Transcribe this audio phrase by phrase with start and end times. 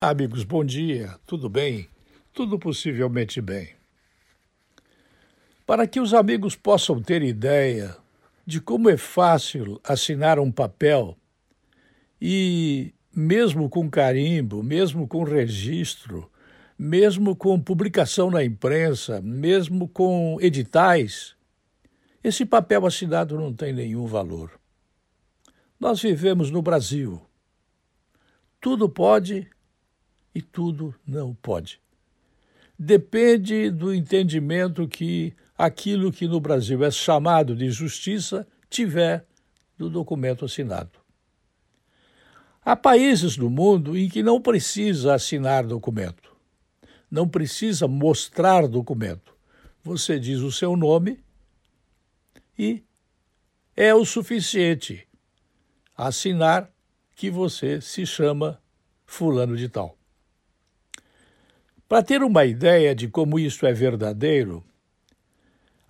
[0.00, 1.18] Amigos, bom dia.
[1.26, 1.88] Tudo bem?
[2.32, 3.70] Tudo possivelmente bem.
[5.66, 7.96] Para que os amigos possam ter ideia
[8.46, 11.16] de como é fácil assinar um papel
[12.22, 16.30] e, mesmo com carimbo, mesmo com registro,
[16.78, 21.34] mesmo com publicação na imprensa, mesmo com editais,
[22.22, 24.60] esse papel assinado não tem nenhum valor.
[25.80, 27.20] Nós vivemos no Brasil.
[28.60, 29.50] Tudo pode
[30.34, 31.80] e tudo não pode.
[32.78, 39.26] Depende do entendimento que aquilo que no Brasil é chamado de justiça tiver
[39.76, 40.98] do documento assinado.
[42.64, 46.36] Há países no mundo em que não precisa assinar documento,
[47.10, 49.34] não precisa mostrar documento.
[49.82, 51.18] Você diz o seu nome
[52.56, 52.84] e
[53.74, 55.08] é o suficiente
[55.96, 56.70] assinar
[57.16, 58.62] que você se chama
[59.04, 59.97] Fulano de Tal.
[61.88, 64.62] Para ter uma ideia de como isso é verdadeiro,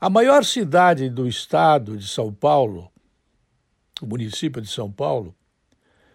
[0.00, 2.88] a maior cidade do estado de São Paulo,
[4.00, 5.34] o município de São Paulo,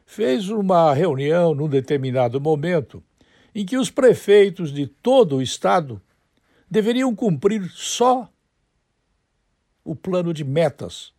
[0.05, 3.03] fez uma reunião num determinado momento
[3.53, 6.01] em que os prefeitos de todo o estado
[6.71, 8.31] deveriam cumprir só
[9.83, 11.11] o plano de metas,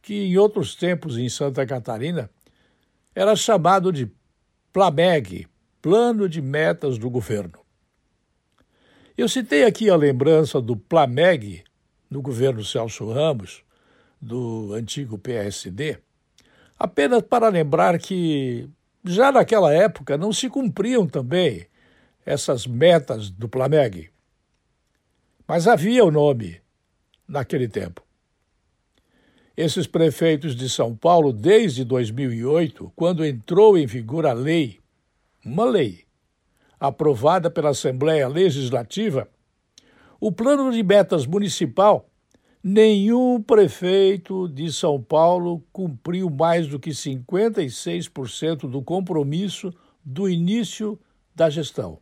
[0.00, 2.30] que em outros tempos em Santa Catarina
[3.12, 4.08] era chamado de
[4.72, 5.48] PLAMEG,
[5.80, 7.61] Plano de Metas do Governo.
[9.16, 11.62] Eu citei aqui a lembrança do Plameg,
[12.08, 13.62] no governo Celso Ramos,
[14.20, 15.98] do antigo PSD,
[16.78, 18.66] apenas para lembrar que
[19.04, 21.66] já naquela época não se cumpriam também
[22.24, 24.08] essas metas do Plameg.
[25.46, 26.62] Mas havia o nome
[27.28, 28.02] naquele tempo.
[29.54, 34.80] Esses prefeitos de São Paulo, desde 2008, quando entrou em vigor a lei,
[35.44, 36.06] uma lei,
[36.82, 39.28] aprovada pela Assembleia Legislativa,
[40.20, 42.10] o plano de metas municipal,
[42.60, 49.72] nenhum prefeito de São Paulo cumpriu mais do que 56% do compromisso
[50.04, 50.98] do início
[51.32, 52.00] da gestão.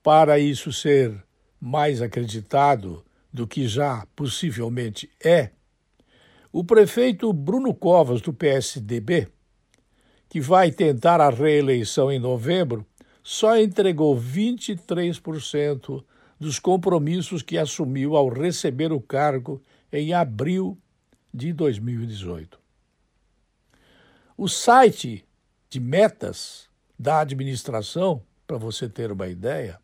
[0.00, 1.20] Para isso ser
[1.60, 5.50] mais acreditado do que já possivelmente é,
[6.52, 9.26] o prefeito Bruno Covas, do PSDB,
[10.32, 12.86] que vai tentar a reeleição em novembro,
[13.22, 16.02] só entregou 23%
[16.40, 19.60] dos compromissos que assumiu ao receber o cargo
[19.92, 20.78] em abril
[21.34, 22.58] de 2018.
[24.34, 25.22] O site
[25.68, 26.66] de metas
[26.98, 29.78] da administração, para você ter uma ideia,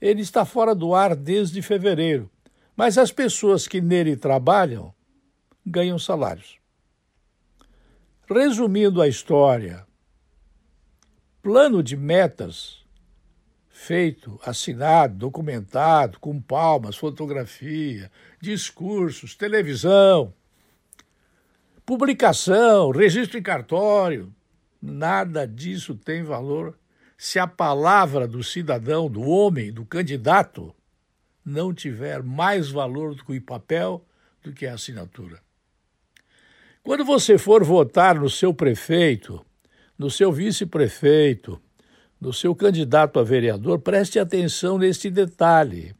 [0.00, 2.30] ele está fora do ar desde fevereiro,
[2.76, 4.94] mas as pessoas que nele trabalham
[5.66, 6.61] ganham salários.
[8.32, 9.86] Resumindo a história,
[11.42, 12.82] plano de metas
[13.68, 18.10] feito, assinado, documentado, com palmas, fotografia,
[18.40, 20.32] discursos, televisão,
[21.84, 24.34] publicação, registro em cartório,
[24.80, 26.78] nada disso tem valor
[27.18, 30.74] se a palavra do cidadão, do homem, do candidato,
[31.44, 34.02] não tiver mais valor do que o papel,
[34.42, 35.38] do que a assinatura.
[36.82, 39.44] Quando você for votar no seu prefeito,
[39.96, 41.60] no seu vice-prefeito,
[42.20, 45.94] no seu candidato a vereador, preste atenção neste detalhe.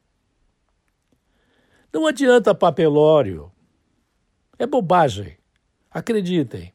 [1.93, 3.53] Não adianta papelório.
[4.59, 5.37] É bobagem.
[5.89, 6.73] Acreditem.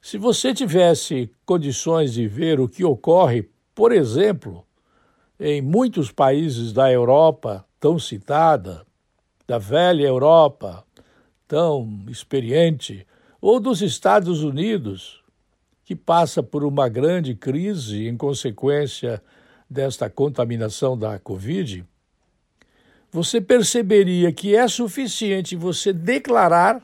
[0.00, 4.64] Se você tivesse condições de ver o que ocorre, por exemplo,
[5.38, 8.86] em muitos países da Europa tão citada,
[9.46, 10.84] da velha Europa,
[11.50, 13.04] tão experiente,
[13.40, 15.20] ou dos Estados Unidos,
[15.84, 19.20] que passa por uma grande crise em consequência
[19.68, 21.84] desta contaminação da Covid,
[23.10, 26.80] você perceberia que é suficiente você declarar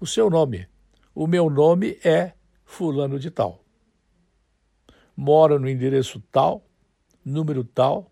[0.00, 0.66] o seu nome.
[1.14, 2.32] O meu nome é
[2.64, 3.62] Fulano de Tal.
[5.14, 6.64] Mora no endereço tal,
[7.22, 8.10] número tal,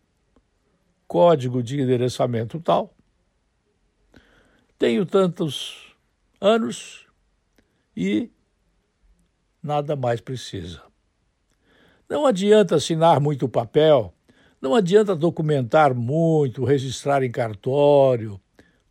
[1.08, 2.95] código de endereçamento tal,
[4.78, 5.94] tenho tantos
[6.40, 7.06] anos
[7.96, 8.30] e
[9.62, 10.82] nada mais precisa.
[12.08, 14.14] Não adianta assinar muito papel,
[14.60, 18.40] não adianta documentar muito, registrar em cartório.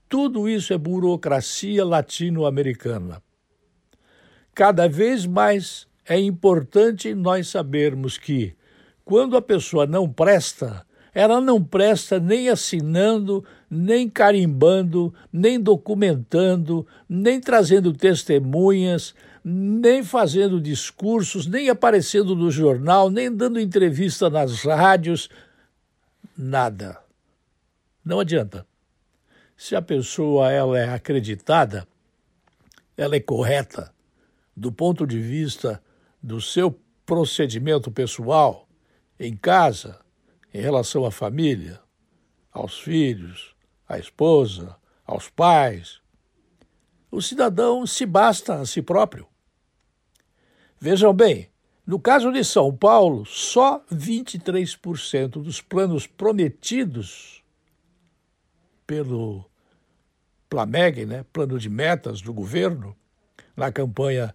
[0.10, 3.22] Tudo isso é burocracia latino-americana.
[4.54, 8.56] Cada vez mais é importante nós sabermos que,
[9.04, 10.86] quando a pessoa não presta,
[11.16, 21.48] ela não presta nem assinando, nem carimbando, nem documentando, nem trazendo testemunhas, nem fazendo discursos,
[21.48, 25.30] nem aparecendo no jornal, nem dando entrevista nas rádios,
[26.38, 27.00] nada.
[28.04, 28.68] Não adianta.
[29.56, 31.88] Se a pessoa ela é acreditada,
[32.98, 33.90] ela é correta
[34.54, 35.82] do ponto de vista
[36.22, 38.68] do seu procedimento pessoal
[39.18, 40.04] em casa,
[40.56, 41.82] em relação à família,
[42.50, 43.54] aos filhos,
[43.86, 46.00] à esposa, aos pais,
[47.12, 49.28] o cidadão se basta a si próprio.
[50.80, 51.50] Vejam bem,
[51.86, 57.44] no caso de São Paulo, só 23% dos planos prometidos
[58.88, 59.44] pelo
[60.50, 62.96] Plameg, né, plano de metas do governo,
[63.58, 64.34] na campanha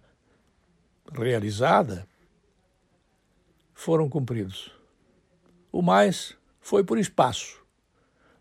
[1.11, 2.07] realizada,
[3.73, 4.80] foram cumpridos.
[5.71, 7.61] O mais foi por espaço,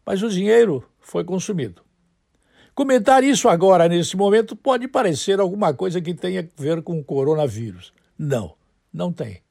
[0.05, 1.83] mas o dinheiro foi consumido.
[2.75, 7.05] Comentar isso agora, nesse momento, pode parecer alguma coisa que tenha a ver com o
[7.05, 7.93] coronavírus.
[8.19, 8.57] Não,
[8.93, 9.43] não tem.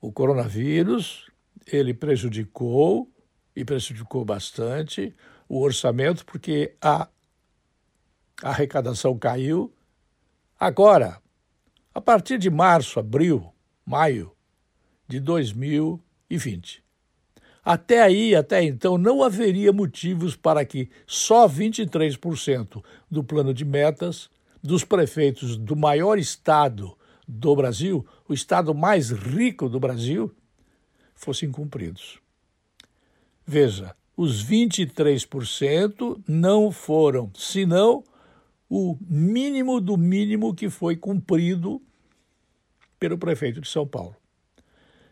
[0.00, 1.30] O coronavírus,
[1.66, 3.10] ele prejudicou,
[3.56, 5.14] e prejudicou bastante,
[5.48, 7.08] o orçamento, porque a
[8.42, 9.74] arrecadação caiu.
[10.60, 11.20] Agora,
[11.92, 13.52] a partir de março, abril,
[13.84, 14.32] maio
[15.08, 16.84] de 2020,
[17.64, 24.30] até aí, até então, não haveria motivos para que só 23% do plano de metas
[24.62, 26.96] dos prefeitos do maior estado
[27.28, 30.34] do Brasil, o estado mais rico do Brasil,
[31.14, 32.18] fossem cumpridos.
[33.46, 38.02] Veja, os 23% não foram, senão
[38.66, 41.82] o mínimo do mínimo que foi cumprido
[42.98, 44.16] pelo prefeito de São Paulo.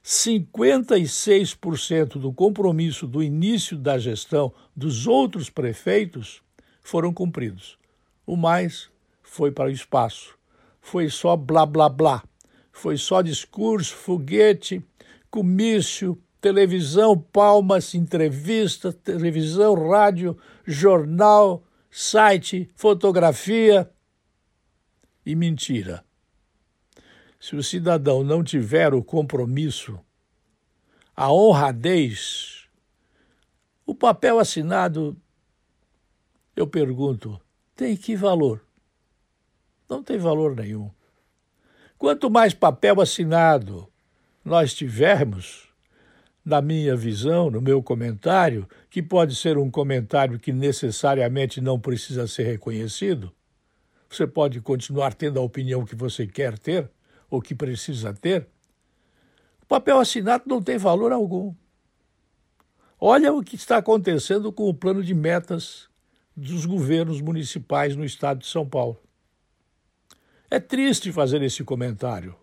[0.07, 6.41] 56% do compromisso do início da gestão dos outros prefeitos
[6.81, 7.77] foram cumpridos.
[8.25, 8.89] O mais
[9.21, 10.39] foi para o espaço.
[10.81, 12.23] Foi só blá blá blá.
[12.71, 14.81] Foi só discurso, foguete,
[15.29, 23.91] comício, televisão, palmas, entrevista, televisão, rádio, jornal, site, fotografia
[25.25, 26.05] e mentira.
[27.39, 29.99] Se o cidadão não tiver o compromisso,
[31.15, 32.69] a honradez,
[33.85, 35.17] o papel assinado,
[36.55, 37.41] eu pergunto,
[37.75, 38.65] tem que valor?
[39.89, 40.91] Não tem valor nenhum.
[41.99, 43.89] Quanto mais papel assinado
[44.45, 45.67] nós tivermos,
[46.45, 52.27] na minha visão, no meu comentário, que pode ser um comentário que necessariamente não precisa
[52.29, 53.33] ser reconhecido,
[54.09, 56.89] você pode continuar tendo a opinião que você quer ter,
[57.31, 58.49] ou que precisa ter,
[59.63, 61.55] o papel assinado não tem valor algum.
[62.99, 65.89] Olha o que está acontecendo com o plano de metas
[66.37, 69.01] dos governos municipais no estado de São Paulo.
[70.51, 72.37] É triste fazer esse comentário,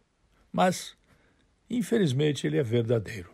[0.51, 0.95] mas
[1.69, 3.31] infelizmente ele é verdadeiro.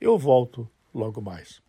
[0.00, 1.62] Eu volto logo mais.